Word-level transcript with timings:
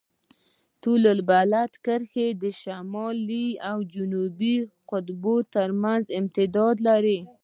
طول 0.81 1.03
البلد 1.15 1.71
کرښې 1.85 2.27
شمالي 2.61 3.47
او 3.69 3.77
جنوبي 3.93 4.55
اقطاب 4.65 5.23
ترمنځ 5.55 6.03
امتداد 6.19 6.75
لري. 6.87 7.19